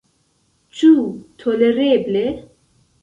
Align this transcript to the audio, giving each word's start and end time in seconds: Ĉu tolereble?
Ĉu 0.79 0.89
tolereble? 1.43 2.25